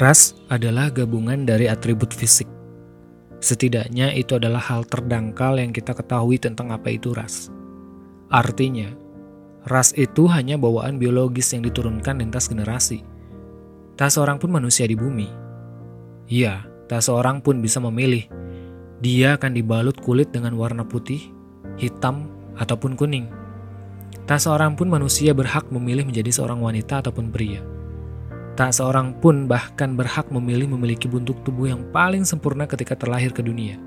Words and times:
Ras 0.00 0.32
adalah 0.48 0.88
gabungan 0.88 1.44
dari 1.44 1.68
atribut 1.68 2.16
fisik. 2.16 2.48
Setidaknya 3.44 4.16
itu 4.16 4.40
adalah 4.40 4.64
hal 4.64 4.88
terdangkal 4.88 5.60
yang 5.60 5.68
kita 5.68 5.92
ketahui 5.92 6.40
tentang 6.40 6.72
apa 6.72 6.88
itu 6.88 7.12
ras. 7.12 7.52
Artinya, 8.32 8.88
ras 9.68 9.92
itu 9.92 10.24
hanya 10.32 10.56
bawaan 10.56 10.96
biologis 10.96 11.52
yang 11.52 11.60
diturunkan 11.60 12.24
lintas 12.24 12.48
generasi. 12.48 13.04
Tak 14.00 14.08
seorang 14.08 14.40
pun 14.40 14.48
manusia 14.48 14.88
di 14.88 14.96
bumi. 14.96 15.28
Iya, 16.24 16.64
tak 16.88 17.04
seorang 17.04 17.44
pun 17.44 17.60
bisa 17.60 17.76
memilih. 17.76 18.24
Dia 19.04 19.36
akan 19.36 19.52
dibalut 19.52 20.00
kulit 20.00 20.32
dengan 20.32 20.56
warna 20.56 20.88
putih, 20.88 21.20
hitam, 21.76 22.32
ataupun 22.56 22.96
kuning. 22.96 23.28
Tak 24.24 24.40
seorang 24.40 24.72
pun 24.72 24.88
manusia 24.88 25.36
berhak 25.36 25.68
memilih 25.68 26.08
menjadi 26.08 26.32
seorang 26.32 26.64
wanita 26.64 27.04
ataupun 27.04 27.28
pria. 27.28 27.60
Tak 28.52 28.76
seorang 28.76 29.16
pun 29.16 29.48
bahkan 29.48 29.96
berhak 29.96 30.28
memilih 30.28 30.68
memiliki 30.76 31.08
bentuk 31.08 31.40
tubuh 31.40 31.72
yang 31.72 31.88
paling 31.88 32.28
sempurna 32.28 32.68
ketika 32.68 32.92
terlahir 32.92 33.32
ke 33.32 33.40
dunia. 33.40 33.80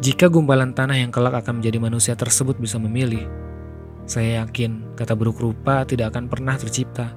Jika 0.00 0.32
gumpalan 0.32 0.72
tanah 0.72 0.96
yang 0.96 1.12
kelak 1.12 1.44
akan 1.44 1.60
menjadi 1.60 1.76
manusia 1.76 2.14
tersebut 2.16 2.56
bisa 2.56 2.80
memilih, 2.80 3.28
saya 4.08 4.40
yakin 4.44 4.96
kata 4.96 5.12
buruk 5.12 5.36
rupa 5.36 5.84
tidak 5.84 6.16
akan 6.16 6.32
pernah 6.32 6.56
tercipta. 6.56 7.12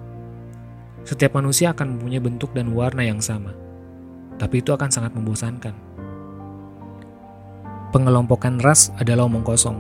Setiap 1.08 1.40
manusia 1.40 1.72
akan 1.72 1.96
mempunyai 1.96 2.20
bentuk 2.20 2.52
dan 2.52 2.76
warna 2.76 3.08
yang 3.08 3.24
sama, 3.24 3.56
tapi 4.36 4.60
itu 4.60 4.76
akan 4.76 4.92
sangat 4.92 5.16
membosankan. 5.16 5.72
Pengelompokan 7.96 8.60
ras 8.60 8.92
adalah 9.00 9.26
omong 9.26 9.48
kosong. 9.48 9.80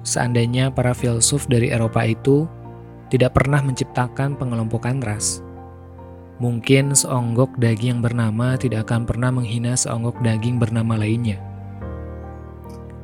Seandainya 0.00 0.72
para 0.72 0.96
filsuf 0.96 1.44
dari 1.46 1.68
Eropa 1.70 2.02
itu 2.08 2.48
tidak 3.06 3.38
pernah 3.38 3.62
menciptakan 3.62 4.34
pengelompokan 4.34 4.98
ras. 4.98 5.42
Mungkin 6.36 6.92
seonggok 6.92 7.56
daging 7.56 7.98
yang 7.98 8.02
bernama 8.04 8.58
tidak 8.60 8.90
akan 8.90 9.08
pernah 9.08 9.32
menghina 9.32 9.72
seonggok 9.72 10.20
daging 10.20 10.60
bernama 10.60 10.98
lainnya. 11.00 11.40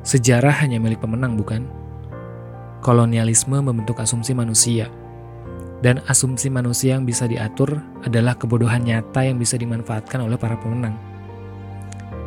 Sejarah 0.03 0.53
hanya 0.61 0.77
milik 0.77 1.01
pemenang, 1.01 1.39
bukan? 1.39 1.65
Kolonialisme 2.83 3.63
membentuk 3.63 4.03
asumsi 4.03 4.35
manusia, 4.35 4.91
dan 5.79 6.03
asumsi 6.11 6.51
manusia 6.51 6.99
yang 6.99 7.07
bisa 7.07 7.23
diatur 7.23 7.79
adalah 8.03 8.35
kebodohan 8.35 8.83
nyata 8.83 9.23
yang 9.23 9.39
bisa 9.39 9.55
dimanfaatkan 9.55 10.19
oleh 10.19 10.35
para 10.35 10.59
pemenang. 10.59 10.99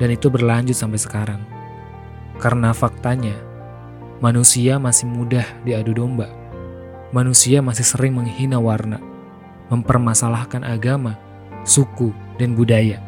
Dan 0.01 0.13
itu 0.13 0.33
berlanjut 0.33 0.75
sampai 0.75 1.01
sekarang. 1.01 1.41
Karena 2.41 2.73
faktanya, 2.73 3.37
manusia 4.25 4.81
masih 4.81 5.09
mudah 5.09 5.45
diadu 5.65 5.93
domba 5.93 6.46
manusia 7.15 7.63
masih 7.63 7.87
sering 7.87 8.15
menghina 8.19 8.59
warna, 8.59 8.99
mempermasalahkan 9.71 10.67
agama, 10.67 11.15
suku, 11.63 12.11
dan 12.39 12.59
budaya. 12.59 12.99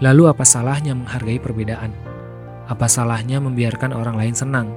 Lalu 0.00 0.32
apa 0.32 0.44
salahnya 0.44 0.96
menghargai 0.96 1.40
perbedaan? 1.40 1.92
Apa 2.68 2.88
salahnya 2.88 3.40
membiarkan 3.40 3.92
orang 3.92 4.16
lain 4.16 4.36
senang? 4.36 4.68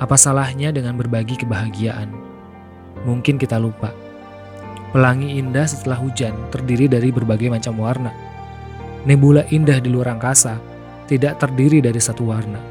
Apa 0.00 0.16
salahnya 0.16 0.72
dengan 0.72 0.96
berbagi 0.96 1.36
kebahagiaan? 1.40 2.08
Mungkin 3.04 3.36
kita 3.36 3.60
lupa. 3.60 3.92
Pelangi 4.94 5.36
indah 5.42 5.66
setelah 5.66 5.98
hujan 5.98 6.32
terdiri 6.54 6.86
dari 6.86 7.10
berbagai 7.10 7.50
macam 7.50 7.74
warna. 7.82 8.14
Nebula 9.04 9.44
indah 9.52 9.82
di 9.82 9.90
luar 9.92 10.16
angkasa 10.16 10.56
tidak 11.04 11.36
terdiri 11.42 11.84
dari 11.84 12.00
satu 12.00 12.24
warna. 12.30 12.62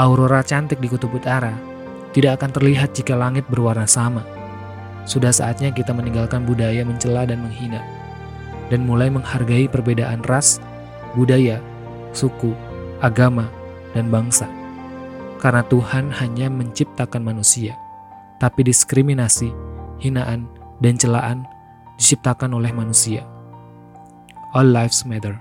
Aurora 0.00 0.40
cantik 0.40 0.80
di 0.80 0.88
kutub 0.88 1.12
utara 1.12 1.73
tidak 2.14 2.40
akan 2.40 2.50
terlihat 2.54 2.94
jika 2.94 3.18
langit 3.18 3.42
berwarna 3.50 3.90
sama. 3.90 4.22
Sudah 5.04 5.34
saatnya 5.34 5.74
kita 5.74 5.92
meninggalkan 5.92 6.46
budaya 6.46 6.86
mencela 6.86 7.28
dan 7.28 7.42
menghina, 7.42 7.82
dan 8.72 8.86
mulai 8.86 9.12
menghargai 9.12 9.68
perbedaan 9.68 10.22
ras, 10.24 10.62
budaya, 11.12 11.60
suku, 12.16 12.54
agama, 13.04 13.50
dan 13.92 14.08
bangsa. 14.08 14.48
Karena 15.42 15.60
Tuhan 15.68 16.08
hanya 16.24 16.48
menciptakan 16.48 17.20
manusia, 17.20 17.76
tapi 18.40 18.64
diskriminasi, 18.64 19.52
hinaan, 20.00 20.48
dan 20.80 20.96
celaan 20.96 21.44
diciptakan 22.00 22.56
oleh 22.56 22.72
manusia. 22.72 23.26
All 24.56 24.70
lives 24.70 25.04
matter. 25.04 25.36